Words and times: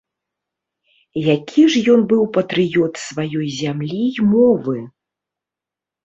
Які 1.35 1.61
ж 1.73 1.81
ён 1.95 1.99
быў 2.13 2.23
патрыёт 2.37 2.93
сваёй 3.07 3.47
зямлі 3.61 3.99
і 4.17 4.25
мовы! 4.31 4.77